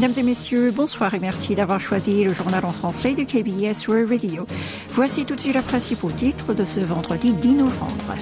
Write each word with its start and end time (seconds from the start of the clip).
Mesdames 0.00 0.16
et 0.16 0.22
messieurs, 0.22 0.70
bonsoir 0.70 1.12
et 1.14 1.18
merci 1.18 1.56
d'avoir 1.56 1.80
choisi 1.80 2.22
le 2.22 2.32
journal 2.32 2.64
en 2.64 2.70
français 2.70 3.14
du 3.14 3.26
KBS 3.26 3.88
World 3.88 4.08
Radio. 4.08 4.46
Voici 4.90 5.24
tout 5.24 5.34
de 5.34 5.40
suite 5.40 5.56
les 5.56 5.60
principaux 5.60 6.12
titres 6.12 6.54
de 6.54 6.64
ce 6.64 6.78
vendredi 6.78 7.32
10 7.32 7.48
novembre. 7.56 8.14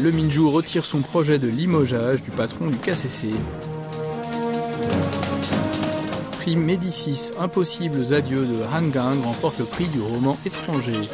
Le 0.00 0.10
Minju 0.10 0.44
retire 0.44 0.84
son 0.84 1.02
projet 1.02 1.38
de 1.38 1.46
limogeage 1.46 2.20
du 2.24 2.32
patron 2.32 2.66
du 2.66 2.76
KCC. 2.78 3.28
Prix 6.40 6.56
Médicis 6.56 7.30
Impossibles 7.38 8.12
adieux 8.12 8.44
de 8.44 8.56
Han 8.74 8.88
Gang 8.88 9.22
remporte 9.22 9.60
le 9.60 9.66
prix 9.66 9.86
du 9.86 10.00
roman 10.00 10.36
étranger. 10.44 11.08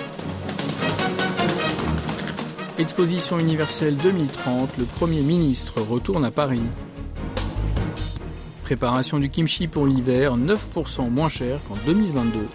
Exposition 2.79 3.41
universelle 3.41 3.97
2030, 3.97 4.79
le 4.79 4.85
Premier 4.85 5.23
ministre 5.23 5.81
retourne 5.83 6.25
à 6.25 6.31
Paris. 6.31 6.63
Préparation 8.63 9.19
du 9.19 9.31
kimchi 9.31 9.67
pour 9.67 9.85
l'hiver, 9.85 10.37
9% 10.37 11.11
moins 11.11 11.29
cher 11.29 11.61
qu'en 11.67 11.75
2022. 11.87 12.47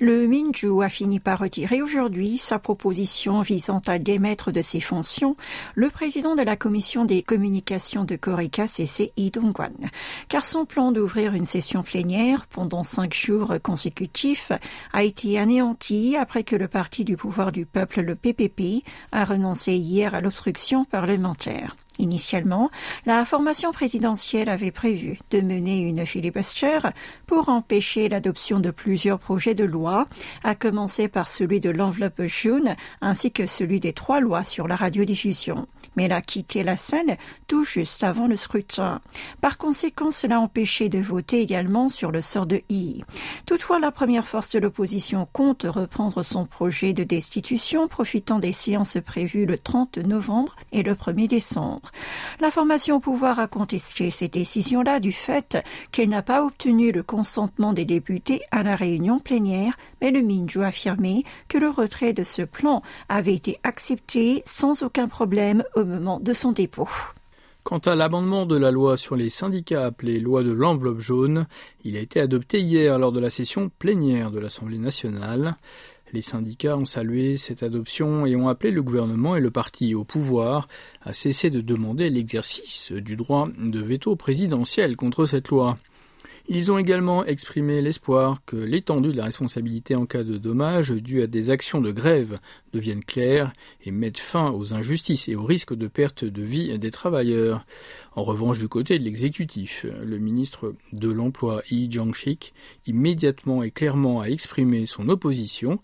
Le 0.00 0.26
Minju 0.26 0.82
a 0.82 0.88
fini 0.88 1.20
par 1.20 1.38
retirer 1.38 1.80
aujourd'hui 1.80 2.36
sa 2.36 2.58
proposition 2.58 3.42
visant 3.42 3.80
à 3.86 4.00
démettre 4.00 4.50
de 4.50 4.60
ses 4.60 4.80
fonctions 4.80 5.36
le 5.76 5.88
président 5.88 6.34
de 6.34 6.42
la 6.42 6.56
commission 6.56 7.04
des 7.04 7.22
communications 7.22 8.04
de 8.04 8.16
Corée 8.16 8.48
KCC, 8.48 9.12
Lee 9.16 9.30
car 10.28 10.44
son 10.44 10.64
plan 10.64 10.90
d'ouvrir 10.90 11.34
une 11.34 11.44
session 11.44 11.84
plénière 11.84 12.46
pendant 12.46 12.82
cinq 12.82 13.14
jours 13.14 13.54
consécutifs 13.62 14.50
a 14.92 15.04
été 15.04 15.38
anéanti 15.38 16.16
après 16.16 16.42
que 16.42 16.56
le 16.56 16.66
parti 16.66 17.04
du 17.04 17.16
pouvoir 17.16 17.52
du 17.52 17.64
peuple, 17.64 18.00
le 18.00 18.16
PPP, 18.16 18.84
a 19.12 19.24
renoncé 19.24 19.74
hier 19.74 20.14
à 20.14 20.20
l'obstruction 20.20 20.84
parlementaire. 20.84 21.76
Initialement, 21.98 22.70
la 23.06 23.24
formation 23.24 23.70
présidentielle 23.70 24.48
avait 24.48 24.72
prévu 24.72 25.18
de 25.30 25.40
mener 25.40 25.80
une 25.80 26.04
filibuster 26.04 26.78
pour 27.26 27.48
empêcher 27.48 28.08
l'adoption 28.08 28.58
de 28.58 28.72
plusieurs 28.72 29.20
projets 29.20 29.54
de 29.54 29.64
loi, 29.64 30.08
à 30.42 30.56
commencer 30.56 31.06
par 31.06 31.30
celui 31.30 31.60
de 31.60 31.70
l'enveloppe 31.70 32.22
jaune 32.24 32.74
ainsi 33.00 33.30
que 33.30 33.46
celui 33.46 33.78
des 33.78 33.92
trois 33.92 34.18
lois 34.20 34.42
sur 34.42 34.66
la 34.66 34.74
radiodiffusion. 34.74 35.68
Mais 35.96 36.04
elle 36.04 36.12
a 36.12 36.20
quitté 36.20 36.62
la 36.62 36.76
scène 36.76 37.16
tout 37.46 37.64
juste 37.64 38.04
avant 38.04 38.26
le 38.26 38.36
scrutin. 38.36 39.00
Par 39.40 39.58
conséquent, 39.58 40.10
cela 40.10 40.36
a 40.36 40.40
empêché 40.40 40.88
de 40.88 40.98
voter 40.98 41.40
également 41.40 41.88
sur 41.88 42.10
le 42.10 42.20
sort 42.20 42.46
de 42.46 42.62
I. 42.68 43.04
Toutefois, 43.46 43.78
la 43.78 43.90
première 43.90 44.26
force 44.26 44.50
de 44.50 44.58
l'opposition 44.58 45.28
compte 45.32 45.64
reprendre 45.64 46.22
son 46.22 46.46
projet 46.46 46.92
de 46.92 47.04
destitution 47.04 47.88
profitant 47.88 48.38
des 48.38 48.52
séances 48.52 48.98
prévues 49.04 49.46
le 49.46 49.58
30 49.58 49.98
novembre 49.98 50.56
et 50.72 50.82
le 50.82 50.94
1er 50.94 51.28
décembre. 51.28 51.90
La 52.40 52.50
formation 52.50 52.96
au 52.96 53.00
pouvoir 53.00 53.38
a 53.38 53.46
contesté 53.46 54.10
ces 54.10 54.28
décisions-là 54.28 55.00
du 55.00 55.12
fait 55.12 55.58
qu'elle 55.92 56.08
n'a 56.08 56.22
pas 56.22 56.44
obtenu 56.44 56.92
le 56.92 57.02
consentement 57.02 57.72
des 57.72 57.84
députés 57.84 58.42
à 58.50 58.62
la 58.62 58.76
réunion 58.76 59.18
plénière, 59.18 59.76
mais 60.00 60.10
le 60.10 60.22
Minju 60.22 60.62
a 60.62 60.68
affirmé 60.68 61.24
que 61.48 61.58
le 61.58 61.68
retrait 61.68 62.12
de 62.12 62.24
ce 62.24 62.42
plan 62.42 62.82
avait 63.08 63.34
été 63.34 63.58
accepté 63.62 64.42
sans 64.44 64.82
aucun 64.82 65.08
problème 65.08 65.62
Quant 67.62 67.78
à 67.78 67.94
l'amendement 67.94 68.44
de 68.44 68.58
la 68.58 68.70
loi 68.70 68.98
sur 68.98 69.16
les 69.16 69.30
syndicats 69.30 69.86
appelé 69.86 70.20
loi 70.20 70.42
de 70.42 70.52
l'enveloppe 70.52 71.00
jaune, 71.00 71.46
il 71.82 71.96
a 71.96 72.00
été 72.00 72.20
adopté 72.20 72.60
hier 72.60 72.98
lors 72.98 73.10
de 73.10 73.20
la 73.20 73.30
session 73.30 73.70
plénière 73.78 74.30
de 74.30 74.38
l'Assemblée 74.38 74.76
nationale. 74.76 75.54
Les 76.12 76.20
syndicats 76.20 76.76
ont 76.76 76.84
salué 76.84 77.38
cette 77.38 77.62
adoption 77.62 78.26
et 78.26 78.36
ont 78.36 78.48
appelé 78.48 78.70
le 78.70 78.82
gouvernement 78.82 79.34
et 79.34 79.40
le 79.40 79.50
parti 79.50 79.94
au 79.94 80.04
pouvoir 80.04 80.68
à 81.02 81.12
cesser 81.12 81.48
de 81.48 81.62
demander 81.62 82.10
l'exercice 82.10 82.92
du 82.92 83.16
droit 83.16 83.48
de 83.58 83.80
veto 83.80 84.14
présidentiel 84.14 84.94
contre 84.94 85.24
cette 85.24 85.48
loi. 85.48 85.78
Ils 86.46 86.70
ont 86.70 86.76
également 86.76 87.24
exprimé 87.24 87.80
l'espoir 87.80 88.42
que 88.44 88.56
l'étendue 88.56 89.12
de 89.12 89.16
la 89.16 89.24
responsabilité 89.24 89.96
en 89.96 90.04
cas 90.04 90.24
de 90.24 90.36
dommages 90.36 90.90
dus 90.90 91.22
à 91.22 91.26
des 91.26 91.48
actions 91.48 91.80
de 91.80 91.90
grève 91.90 92.38
devienne 92.74 93.02
claire 93.02 93.54
et 93.82 93.90
mette 93.90 94.20
fin 94.20 94.50
aux 94.50 94.74
injustices 94.74 95.26
et 95.30 95.36
aux 95.36 95.42
risques 95.42 95.72
de 95.72 95.86
perte 95.86 96.26
de 96.26 96.42
vie 96.42 96.78
des 96.78 96.90
travailleurs. 96.90 97.64
En 98.14 98.24
revanche, 98.24 98.58
du 98.58 98.68
côté 98.68 98.98
de 98.98 99.04
l'exécutif, 99.04 99.86
le 100.04 100.18
ministre 100.18 100.74
de 100.92 101.10
l'Emploi 101.10 101.62
Yi 101.70 101.90
Jiangshik 101.90 102.52
immédiatement 102.86 103.62
et 103.62 103.70
clairement 103.70 104.20
a 104.20 104.26
exprimé 104.26 104.84
son 104.84 105.08
opposition. 105.08 105.78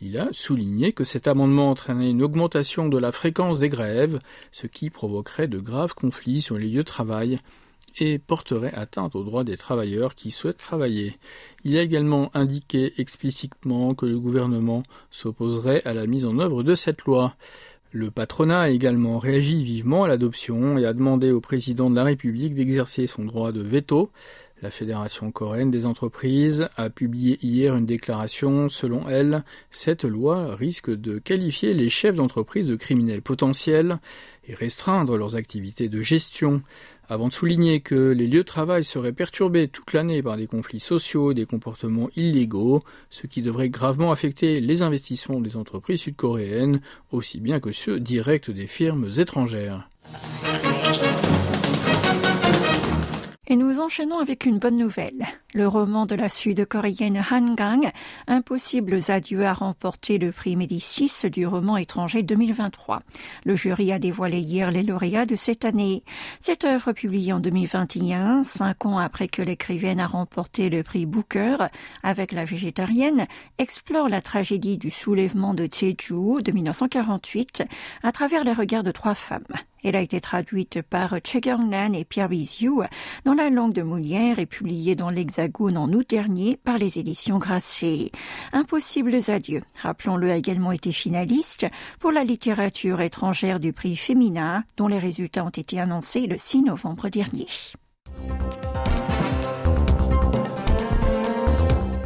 Il 0.00 0.16
a 0.16 0.28
souligné 0.30 0.92
que 0.92 1.02
cet 1.02 1.26
amendement 1.26 1.70
entraînait 1.70 2.10
une 2.10 2.22
augmentation 2.22 2.88
de 2.88 2.98
la 2.98 3.10
fréquence 3.10 3.58
des 3.58 3.68
grèves, 3.68 4.20
ce 4.52 4.68
qui 4.68 4.90
provoquerait 4.90 5.48
de 5.48 5.58
graves 5.58 5.94
conflits 5.94 6.40
sur 6.40 6.56
les 6.56 6.68
lieux 6.68 6.84
de 6.84 6.88
travail 6.88 7.40
et 7.98 8.18
porterait 8.18 8.74
atteinte 8.74 9.14
aux 9.14 9.24
droits 9.24 9.44
des 9.44 9.56
travailleurs 9.56 10.14
qui 10.14 10.30
souhaitent 10.30 10.58
travailler. 10.58 11.18
Il 11.64 11.76
a 11.76 11.82
également 11.82 12.30
indiqué 12.34 12.92
explicitement 12.98 13.94
que 13.94 14.06
le 14.06 14.18
gouvernement 14.18 14.82
s'opposerait 15.10 15.82
à 15.84 15.94
la 15.94 16.06
mise 16.06 16.24
en 16.24 16.38
œuvre 16.38 16.62
de 16.62 16.74
cette 16.74 17.02
loi. 17.02 17.34
Le 17.92 18.10
patronat 18.10 18.62
a 18.62 18.70
également 18.70 19.20
réagi 19.20 19.62
vivement 19.62 20.02
à 20.02 20.08
l'adoption 20.08 20.78
et 20.78 20.84
a 20.84 20.92
demandé 20.92 21.30
au 21.30 21.40
président 21.40 21.90
de 21.90 21.94
la 21.94 22.02
République 22.02 22.54
d'exercer 22.54 23.06
son 23.06 23.24
droit 23.24 23.52
de 23.52 23.62
veto. 23.62 24.10
La 24.62 24.70
Fédération 24.70 25.30
coréenne 25.30 25.70
des 25.70 25.84
entreprises 25.84 26.68
a 26.76 26.88
publié 26.88 27.38
hier 27.42 27.76
une 27.76 27.86
déclaration. 27.86 28.68
Selon 28.68 29.08
elle, 29.08 29.44
cette 29.70 30.04
loi 30.04 30.56
risque 30.56 30.90
de 30.90 31.18
qualifier 31.18 31.74
les 31.74 31.88
chefs 31.88 32.14
d'entreprise 32.14 32.66
de 32.66 32.74
criminels 32.74 33.20
potentiels 33.22 33.98
et 34.48 34.54
restreindre 34.54 35.16
leurs 35.16 35.36
activités 35.36 35.88
de 35.88 36.02
gestion 36.02 36.62
avant 37.08 37.28
de 37.28 37.32
souligner 37.32 37.80
que 37.80 38.10
les 38.10 38.26
lieux 38.26 38.38
de 38.38 38.42
travail 38.42 38.84
seraient 38.84 39.12
perturbés 39.12 39.68
toute 39.68 39.92
l'année 39.92 40.22
par 40.22 40.36
des 40.36 40.46
conflits 40.46 40.80
sociaux 40.80 41.32
et 41.32 41.34
des 41.34 41.46
comportements 41.46 42.10
illégaux, 42.16 42.82
ce 43.10 43.26
qui 43.26 43.42
devrait 43.42 43.68
gravement 43.68 44.10
affecter 44.10 44.60
les 44.60 44.82
investissements 44.82 45.40
des 45.40 45.56
entreprises 45.56 46.00
sud-coréennes, 46.00 46.80
aussi 47.12 47.40
bien 47.40 47.60
que 47.60 47.72
ceux 47.72 48.00
directs 48.00 48.50
des 48.50 48.66
firmes 48.66 49.10
étrangères. 49.18 49.88
Nous 53.74 53.80
enchaînons 53.80 54.18
avec 54.20 54.46
une 54.46 54.60
bonne 54.60 54.76
nouvelle. 54.76 55.26
Le 55.52 55.66
roman 55.66 56.06
de 56.06 56.14
la 56.14 56.28
sud-coréenne 56.28 57.20
Han 57.28 57.54
Gang, 57.54 57.90
Impossibles 58.28 59.00
adieux, 59.08 59.44
a 59.44 59.52
remporté 59.52 60.18
le 60.18 60.30
prix 60.30 60.54
Médicis 60.54 61.28
du 61.28 61.44
roman 61.44 61.76
étranger 61.76 62.22
2023. 62.22 63.02
Le 63.44 63.56
jury 63.56 63.90
a 63.90 63.98
dévoilé 63.98 64.38
hier 64.38 64.70
les 64.70 64.84
lauréats 64.84 65.26
de 65.26 65.34
cette 65.34 65.64
année. 65.64 66.04
Cette 66.38 66.64
œuvre 66.64 66.92
publiée 66.92 67.32
en 67.32 67.40
2021, 67.40 68.44
cinq 68.44 68.86
ans 68.86 68.98
après 68.98 69.26
que 69.26 69.42
l'écrivaine 69.42 69.98
a 69.98 70.06
remporté 70.06 70.70
le 70.70 70.84
prix 70.84 71.04
Booker 71.04 71.56
avec 72.04 72.30
la 72.30 72.44
végétarienne, 72.44 73.26
explore 73.58 74.08
la 74.08 74.22
tragédie 74.22 74.78
du 74.78 74.90
soulèvement 74.90 75.52
de 75.52 75.64
Jeju 75.64 76.42
de 76.44 76.52
1948 76.52 77.64
à 78.04 78.12
travers 78.12 78.44
les 78.44 78.52
regards 78.52 78.84
de 78.84 78.92
trois 78.92 79.16
femmes. 79.16 79.42
Elle 79.84 79.96
a 79.96 80.00
été 80.00 80.20
traduite 80.20 80.80
par 80.80 81.18
Che 81.22 81.36
Nan 81.46 81.94
et 81.94 82.06
Pierre 82.06 82.30
Biziu 82.30 82.80
dans 83.24 83.34
la 83.34 83.50
langue 83.50 83.74
de 83.74 83.82
Molière 83.82 84.38
et 84.38 84.46
publiée 84.46 84.96
dans 84.96 85.10
l'Hexagone 85.10 85.76
en 85.76 85.92
août 85.92 86.08
dernier 86.08 86.56
par 86.56 86.78
les 86.78 86.98
éditions 86.98 87.38
Grasset. 87.38 88.10
Impossibles 88.52 89.18
adieux, 89.28 89.62
rappelons-le, 89.82 90.30
a 90.30 90.36
également 90.36 90.72
été 90.72 90.90
finaliste 90.90 91.66
pour 92.00 92.12
la 92.12 92.24
littérature 92.24 93.02
étrangère 93.02 93.60
du 93.60 93.74
prix 93.74 93.94
féminin 93.94 94.64
dont 94.78 94.88
les 94.88 94.98
résultats 94.98 95.44
ont 95.44 95.50
été 95.50 95.78
annoncés 95.78 96.26
le 96.26 96.38
6 96.38 96.62
novembre 96.62 97.10
dernier. 97.10 97.46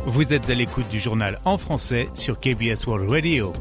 Vous 0.05 0.33
êtes 0.33 0.51
à 0.51 0.55
l'écoute 0.55 0.89
du 0.89 0.99
journal 0.99 1.39
en 1.45 1.59
français 1.59 2.09
sur 2.15 2.41
KBS 2.41 2.87
World 2.87 3.09
Radio. 3.09 3.53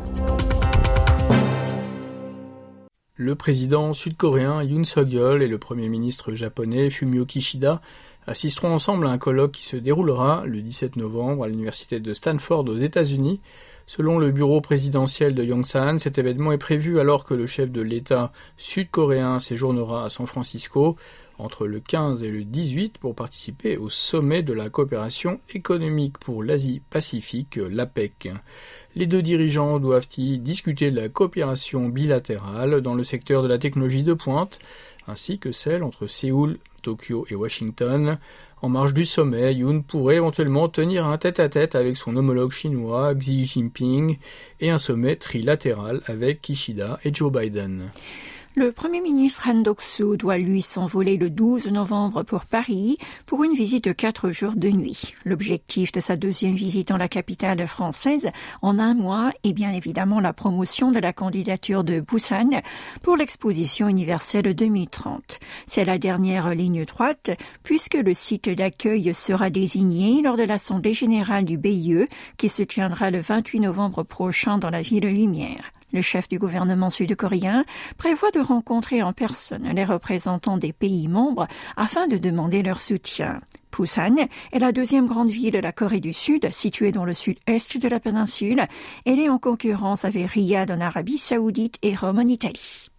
Le 3.20 3.34
président 3.34 3.94
sud-coréen 3.94 4.62
Yoon 4.62 4.84
Suk-yeol 4.84 5.42
et 5.42 5.48
le 5.48 5.58
premier 5.58 5.90
ministre 5.90 6.36
japonais 6.36 6.92
Fumio 6.92 7.26
Kishida 7.26 7.82
assisteront 8.28 8.72
ensemble 8.72 9.08
à 9.08 9.10
un 9.10 9.18
colloque 9.18 9.54
qui 9.54 9.64
se 9.64 9.76
déroulera 9.76 10.44
le 10.46 10.62
17 10.62 10.98
novembre 10.98 11.44
à 11.44 11.48
l'université 11.48 12.00
de 12.00 12.14
Stanford 12.14 12.70
aux 12.70 12.78
États-Unis. 12.78 13.40
Selon 13.90 14.20
le 14.20 14.32
bureau 14.32 14.60
présidentiel 14.60 15.34
de 15.34 15.46
Yongsan, 15.46 15.98
cet 15.98 16.18
événement 16.18 16.52
est 16.52 16.58
prévu 16.58 17.00
alors 17.00 17.24
que 17.24 17.34
le 17.34 17.48
chef 17.48 17.72
de 17.72 17.80
l'État 17.80 18.34
sud-coréen 18.58 19.40
séjournera 19.40 20.04
à 20.04 20.10
San 20.10 20.28
Francisco 20.28 20.98
entre 21.38 21.68
le 21.68 21.80
15 21.80 22.22
et 22.22 22.30
le 22.30 22.44
18 22.44 22.98
pour 22.98 23.16
participer 23.16 23.78
au 23.78 23.90
sommet 23.90 24.44
de 24.44 24.52
la 24.52 24.70
coopération 24.70 25.40
économique 25.54 26.18
pour 26.18 26.44
l'Asie-Pacifique, 26.44 27.56
l'APEC. 27.56 28.30
Les 28.96 29.06
deux 29.06 29.22
dirigeants 29.22 29.80
doivent 29.80 30.10
y 30.18 30.38
discuter 30.38 30.92
de 30.92 31.00
la 31.00 31.08
coopération 31.08 31.88
bilatérale 31.88 32.82
dans 32.82 32.94
le 32.94 33.06
secteur 33.06 33.42
de 33.42 33.48
la 33.48 33.58
technologie 33.58 34.04
de 34.04 34.14
pointe, 34.14 34.60
ainsi 35.08 35.40
que 35.40 35.54
celle 35.54 35.84
entre 35.84 36.08
Séoul, 36.08 36.58
Tokyo 36.82 37.26
et 37.30 37.36
Washington. 37.36 38.18
En 38.62 38.70
marge 38.70 38.96
du 38.96 39.06
sommet, 39.06 39.54
Yoon 39.54 39.84
pourrait 39.84 40.16
éventuellement 40.16 40.68
tenir 40.68 41.06
un 41.06 41.20
tête-à-tête 41.20 41.76
avec 41.76 41.96
son 41.96 42.18
homologue 42.18 42.52
chinois 42.52 43.14
Xi 43.14 43.46
Jinping 43.46 44.18
et 44.60 44.72
un 44.72 44.80
sommet 44.80 45.16
trilatéral 45.16 46.02
avec 46.08 46.42
Kishida 46.42 47.00
et 47.04 47.14
Joe 47.14 47.32
Biden. 47.32 47.92
Le 48.58 48.72
Premier 48.72 49.02
ministre 49.02 49.48
Han 49.48 49.62
Dok-soo 49.62 50.18
doit 50.18 50.40
lui 50.40 50.64
s'envoler 50.64 51.16
le 51.16 51.30
12 51.30 51.68
novembre 51.68 52.24
pour 52.24 52.46
Paris 52.46 52.98
pour 53.28 53.44
une 53.44 53.54
visite 53.54 53.84
de 53.84 53.92
quatre 53.92 54.32
jours 54.32 54.56
de 54.56 54.70
nuit. 54.70 55.14
L'objectif 55.26 55.92
de 55.92 56.00
sa 56.00 56.16
deuxième 56.16 56.56
visite 56.56 56.88
dans 56.88 56.98
la 56.98 57.08
capitale 57.08 57.68
française 57.68 58.32
en 58.64 58.80
un 58.80 58.96
mois 58.96 59.30
est 59.44 59.54
bien 59.54 59.74
évidemment 59.74 60.20
la 60.20 60.34
promotion 60.34 60.90
de 60.90 60.98
la 60.98 61.14
candidature 61.14 61.84
de 61.84 62.00
Busan 62.00 62.64
pour 63.04 63.16
l'exposition 63.16 63.90
universelle 63.90 64.56
2030. 64.56 65.40
C'est 65.68 65.86
la 65.86 66.00
dernière 66.00 66.56
ligne 66.56 66.84
droite 66.84 67.30
puisque 67.62 67.94
le 67.94 68.16
site 68.16 68.50
d'accueil 68.50 69.14
sera 69.14 69.52
désigné 69.52 70.24
lors 70.24 70.36
de 70.36 70.42
l'Assemblée 70.42 70.94
générale 70.94 71.46
du 71.46 71.60
BIE 71.60 72.08
qui 72.38 72.50
se 72.50 72.64
tiendra 72.64 73.12
le 73.12 73.20
28 73.20 73.60
novembre 73.60 74.02
prochain 74.02 74.58
dans 74.58 74.72
la 74.72 74.82
ville 74.82 75.06
Lumière. 75.06 75.77
Le 75.94 76.02
chef 76.02 76.28
du 76.28 76.38
gouvernement 76.38 76.90
sud-coréen 76.90 77.64
prévoit 77.98 78.32
de 78.32 78.40
rencontrer 78.40 79.02
en 79.02 79.14
personne 79.14 79.72
les 79.74 79.86
représentants 79.86 80.58
des 80.58 80.74
pays 80.74 81.08
membres 81.08 81.48
afin 81.78 82.08
de 82.08 82.18
demander 82.18 82.62
leur 82.62 82.82
soutien. 82.82 83.40
Busan 83.72 84.16
est 84.52 84.60
la 84.60 84.72
deuxième 84.72 85.08
grande 85.08 85.30
ville 85.30 85.54
de 85.54 85.60
la 85.60 85.72
Corée 85.72 86.00
du 86.00 86.12
Sud, 86.12 86.52
située 86.52 86.92
dans 86.92 87.06
le 87.06 87.14
sud-est 87.14 87.78
de 87.78 87.88
la 87.88 88.00
péninsule. 88.00 88.66
Elle 89.06 89.20
est 89.20 89.30
en 89.30 89.38
concurrence 89.38 90.04
avec 90.04 90.32
Riyad 90.32 90.72
en 90.72 90.82
Arabie 90.82 91.18
saoudite 91.18 91.78
et 91.82 91.96
Rome 91.96 92.20
en 92.20 92.28
Italie. 92.28 92.90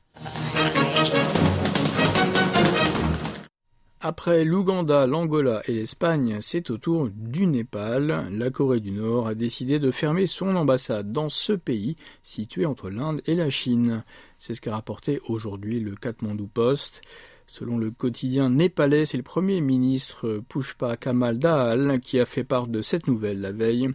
Après 4.00 4.44
l'Ouganda, 4.44 5.08
l'Angola 5.08 5.60
et 5.66 5.72
l'Espagne, 5.72 6.38
c'est 6.40 6.70
au 6.70 6.78
tour 6.78 7.08
du 7.12 7.48
Népal. 7.48 8.28
La 8.30 8.48
Corée 8.48 8.78
du 8.78 8.92
Nord 8.92 9.26
a 9.26 9.34
décidé 9.34 9.80
de 9.80 9.90
fermer 9.90 10.28
son 10.28 10.54
ambassade 10.54 11.10
dans 11.10 11.28
ce 11.28 11.52
pays, 11.52 11.96
situé 12.22 12.64
entre 12.64 12.90
l'Inde 12.90 13.20
et 13.26 13.34
la 13.34 13.50
Chine. 13.50 14.04
C'est 14.38 14.54
ce 14.54 14.60
qu'a 14.60 14.70
rapporté 14.70 15.20
aujourd'hui 15.26 15.80
le 15.80 15.96
Kathmandu 15.96 16.46
Post. 16.46 17.02
Selon 17.48 17.76
le 17.76 17.90
quotidien 17.90 18.50
népalais, 18.50 19.04
c'est 19.04 19.16
le 19.16 19.24
premier 19.24 19.60
ministre 19.60 20.42
Pushpa 20.48 20.96
Kamal 20.96 21.40
Dahal 21.40 21.98
qui 21.98 22.20
a 22.20 22.26
fait 22.26 22.44
part 22.44 22.68
de 22.68 22.82
cette 22.82 23.08
nouvelle 23.08 23.40
la 23.40 23.50
veille 23.50 23.88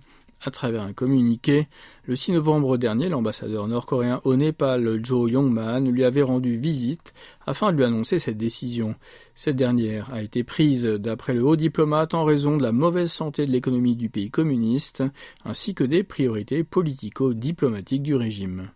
à 0.45 0.51
travers 0.51 0.83
un 0.83 0.93
communiqué. 0.93 1.67
Le 2.05 2.15
6 2.15 2.33
novembre 2.33 2.77
dernier, 2.77 3.09
l'ambassadeur 3.09 3.67
nord-coréen 3.67 4.21
au 4.23 4.35
Népal, 4.35 4.99
Jo 5.03 5.27
Youngman, 5.27 5.89
lui 5.89 6.03
avait 6.03 6.21
rendu 6.21 6.57
visite 6.57 7.13
afin 7.47 7.71
de 7.71 7.77
lui 7.77 7.83
annoncer 7.83 8.19
cette 8.19 8.37
décision. 8.37 8.95
Cette 9.35 9.55
dernière 9.55 10.13
a 10.13 10.21
été 10.21 10.43
prise, 10.43 10.85
d'après 10.85 11.33
le 11.33 11.43
haut 11.43 11.55
diplomate, 11.55 12.13
en 12.13 12.23
raison 12.23 12.57
de 12.57 12.63
la 12.63 12.71
mauvaise 12.71 13.11
santé 13.11 13.45
de 13.45 13.51
l'économie 13.51 13.95
du 13.95 14.09
pays 14.09 14.29
communiste, 14.29 15.03
ainsi 15.45 15.73
que 15.73 15.83
des 15.83 16.03
priorités 16.03 16.63
politico-diplomatiques 16.63 18.03
du 18.03 18.15
régime. 18.15 18.69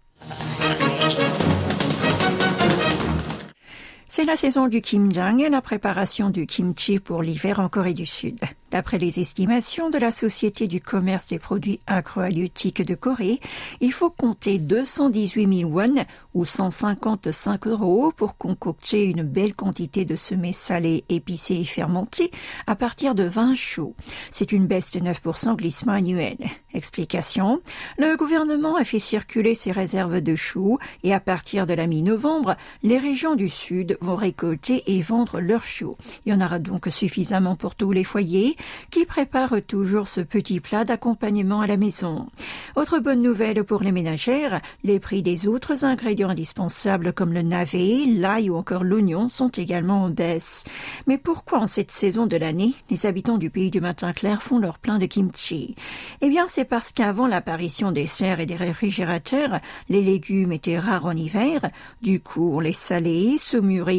C'est 4.07 4.25
la 4.25 4.35
saison 4.35 4.67
du 4.67 4.81
kimjang 4.81 5.39
et 5.41 5.49
la 5.49 5.61
préparation 5.61 6.29
du 6.31 6.47
kimchi 6.47 6.99
pour 6.99 7.21
l'hiver 7.21 7.59
en 7.59 7.69
Corée 7.69 7.93
du 7.93 8.05
Sud. 8.05 8.39
D'après 8.69 8.97
les 8.97 9.21
estimations 9.21 9.89
de 9.89 9.97
la 9.97 10.11
Société 10.11 10.67
du 10.67 10.81
commerce 10.81 11.29
des 11.29 11.39
produits 11.39 11.79
agrohalieutiques 11.87 12.81
de 12.81 12.95
Corée, 12.95 13.39
il 13.79 13.93
faut 13.93 14.09
compter 14.09 14.59
218 14.59 15.59
000 15.59 15.71
won 15.71 16.05
ou 16.33 16.43
155 16.43 17.65
euros 17.67 18.11
pour 18.15 18.37
concocter 18.37 19.05
une 19.05 19.23
belle 19.23 19.55
quantité 19.55 20.03
de 20.03 20.17
semées 20.17 20.51
salées, 20.51 21.05
épicées 21.07 21.55
et 21.55 21.65
fermentées 21.65 22.29
à 22.67 22.75
partir 22.75 23.15
de 23.15 23.23
20 23.23 23.55
choux. 23.55 23.95
C'est 24.31 24.51
une 24.51 24.67
baisse 24.67 24.91
de 24.91 24.99
9% 24.99 25.55
glissement 25.55 25.93
annuel. 25.93 26.37
Explication. 26.73 27.61
Le 27.97 28.17
gouvernement 28.17 28.75
a 28.75 28.83
fait 28.83 28.99
circuler 28.99 29.55
ses 29.55 29.71
réserves 29.71 30.19
de 30.19 30.35
choux 30.35 30.77
et 31.03 31.13
à 31.13 31.21
partir 31.21 31.67
de 31.67 31.73
la 31.73 31.87
mi-novembre, 31.87 32.57
les 32.83 32.99
régions 32.99 33.35
du 33.35 33.47
Sud 33.47 33.97
vont 34.01 34.17
récolter 34.17 34.83
et 34.87 35.01
vendre 35.01 35.39
leurs 35.39 35.63
choux. 35.63 35.95
Il 36.25 36.33
y 36.33 36.35
en 36.35 36.41
aura 36.41 36.59
donc 36.59 36.87
suffisamment 36.89 37.55
pour 37.55 37.75
tous 37.75 37.93
les 37.93 38.03
foyers 38.03 38.56
qui 38.91 39.05
prépare 39.05 39.55
toujours 39.67 40.07
ce 40.07 40.21
petit 40.21 40.59
plat 40.59 40.85
d'accompagnement 40.85 41.61
à 41.61 41.67
la 41.67 41.77
maison. 41.77 42.27
Autre 42.75 42.99
bonne 42.99 43.21
nouvelle 43.21 43.63
pour 43.63 43.83
les 43.83 43.91
ménagères, 43.91 44.61
les 44.83 44.99
prix 44.99 45.21
des 45.21 45.47
autres 45.47 45.85
ingrédients 45.85 46.29
indispensables 46.29 47.13
comme 47.13 47.33
le 47.33 47.41
navet, 47.41 48.05
l'ail 48.05 48.49
ou 48.49 48.55
encore 48.55 48.83
l'oignon 48.83 49.29
sont 49.29 49.49
également 49.49 50.03
en 50.03 50.09
baisse. 50.09 50.63
Mais 51.07 51.17
pourquoi 51.17 51.59
en 51.59 51.67
cette 51.67 51.91
saison 51.91 52.27
de 52.27 52.37
l'année, 52.37 52.73
les 52.89 53.05
habitants 53.05 53.37
du 53.37 53.49
pays 53.49 53.71
du 53.71 53.81
matin 53.81 54.13
clair 54.13 54.41
font 54.41 54.59
leur 54.59 54.79
plein 54.79 54.97
de 54.97 55.05
kimchi? 55.05 55.75
Eh 56.21 56.29
bien, 56.29 56.45
c'est 56.47 56.65
parce 56.65 56.93
qu'avant 56.93 57.27
l'apparition 57.27 57.91
des 57.91 58.07
serres 58.07 58.39
et 58.39 58.45
des 58.45 58.55
réfrigérateurs, 58.55 59.59
les 59.89 60.01
légumes 60.01 60.51
étaient 60.51 60.79
rares 60.79 61.05
en 61.05 61.15
hiver. 61.15 61.61
Du 62.01 62.19
coup, 62.19 62.51
on 62.55 62.59
les 62.59 62.73
salait, 62.73 63.37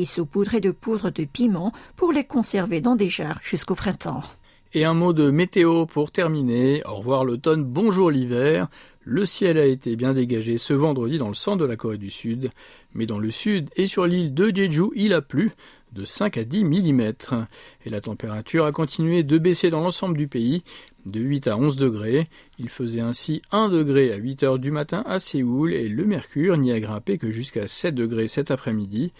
saupoudrés 0.04 0.60
de 0.60 0.70
poudre 0.70 1.10
de 1.10 1.24
piment 1.24 1.72
pour 1.96 2.12
les 2.12 2.24
conserver 2.24 2.80
dans 2.80 2.96
des 2.96 3.08
jarres 3.08 3.40
jusqu'au 3.42 3.74
printemps. 3.74 4.22
Et 4.74 4.84
un 4.84 4.92
mot 4.92 5.14
de 5.14 5.30
météo 5.30 5.86
pour 5.86 6.10
terminer. 6.10 6.82
Au 6.84 6.96
revoir 6.96 7.24
l'automne, 7.24 7.64
bonjour 7.64 8.10
l'hiver. 8.10 8.68
Le 9.00 9.24
ciel 9.24 9.56
a 9.56 9.64
été 9.64 9.96
bien 9.96 10.12
dégagé 10.12 10.58
ce 10.58 10.74
vendredi 10.74 11.16
dans 11.16 11.28
le 11.28 11.34
centre 11.34 11.56
de 11.56 11.64
la 11.64 11.76
Corée 11.76 11.96
du 11.96 12.10
Sud, 12.10 12.50
mais 12.92 13.06
dans 13.06 13.18
le 13.18 13.30
sud 13.30 13.70
et 13.76 13.86
sur 13.86 14.06
l'île 14.06 14.34
de 14.34 14.54
Jeju, 14.54 14.90
il 14.94 15.14
a 15.14 15.22
plu 15.22 15.52
de 15.92 16.04
5 16.04 16.36
à 16.36 16.44
10 16.44 16.64
mm. 16.64 17.12
Et 17.86 17.90
la 17.90 18.02
température 18.02 18.66
a 18.66 18.72
continué 18.72 19.22
de 19.22 19.38
baisser 19.38 19.70
dans 19.70 19.80
l'ensemble 19.80 20.18
du 20.18 20.28
pays, 20.28 20.62
de 21.06 21.20
8 21.20 21.48
à 21.48 21.56
11 21.56 21.78
degrés. 21.78 22.28
Il 22.58 22.68
faisait 22.68 23.00
ainsi 23.00 23.40
1 23.52 23.70
degré 23.70 24.12
à 24.12 24.16
8 24.16 24.42
heures 24.42 24.58
du 24.58 24.70
matin 24.70 25.02
à 25.06 25.18
Séoul 25.18 25.72
et 25.72 25.88
le 25.88 26.04
mercure 26.04 26.58
n'y 26.58 26.72
a 26.72 26.80
grimpé 26.80 27.16
que 27.16 27.30
jusqu'à 27.30 27.68
7 27.68 27.94
degrés 27.94 28.28
cet 28.28 28.50
après-midi. 28.50 29.12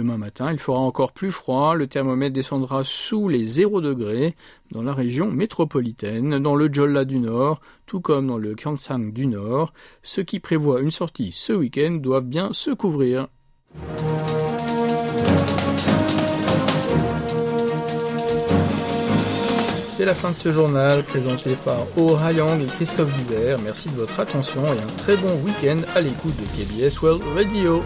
Demain 0.00 0.16
matin, 0.16 0.50
il 0.50 0.58
fera 0.58 0.78
encore 0.78 1.12
plus 1.12 1.30
froid, 1.30 1.74
le 1.74 1.86
thermomètre 1.86 2.32
descendra 2.32 2.84
sous 2.84 3.28
les 3.28 3.44
0 3.44 3.82
degrés 3.82 4.34
dans 4.70 4.82
la 4.82 4.94
région 4.94 5.30
métropolitaine, 5.30 6.38
dans 6.38 6.54
le 6.54 6.72
Jolla 6.72 7.04
du 7.04 7.18
Nord, 7.18 7.60
tout 7.84 8.00
comme 8.00 8.28
dans 8.28 8.38
le 8.38 8.54
Gyeongsang 8.54 9.12
du 9.12 9.26
Nord. 9.26 9.74
Ceux 10.02 10.22
qui 10.22 10.40
prévoient 10.40 10.80
une 10.80 10.90
sortie 10.90 11.32
ce 11.34 11.52
week-end 11.52 11.98
doivent 12.00 12.24
bien 12.24 12.50
se 12.54 12.70
couvrir. 12.70 13.26
C'est 19.98 20.06
la 20.06 20.14
fin 20.14 20.30
de 20.30 20.34
ce 20.34 20.50
journal 20.50 21.02
présenté 21.02 21.56
par 21.62 21.84
Oh 21.98 22.16
Hayang 22.16 22.62
et 22.62 22.66
Christophe 22.68 23.14
Dubert. 23.18 23.58
Merci 23.58 23.90
de 23.90 23.96
votre 23.96 24.18
attention 24.18 24.64
et 24.64 24.78
un 24.78 24.96
très 24.96 25.18
bon 25.18 25.34
week-end 25.44 25.82
à 25.94 26.00
l'écoute 26.00 26.36
de 26.38 26.88
KBS 26.88 27.02
World 27.02 27.22
Radio. 27.36 27.82